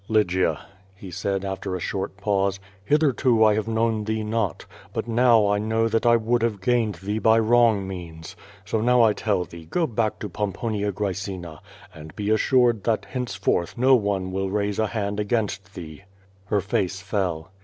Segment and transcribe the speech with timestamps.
[0.09, 0.59] *'Lygia,"
[0.95, 4.65] he said, after a short pause, "Hitherto I have known thee not.
[4.93, 8.35] But now I know that I would have gained thee by wrong means.
[8.65, 11.59] So now I tell thee, go back to Pom ))onia Graecina,
[11.93, 16.05] and be assured that henceforward no one will raise a hand against thee."
[16.45, 17.51] Her face fell.